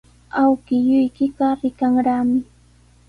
[0.41, 2.39] Awkilluykiqa rikanraqmi.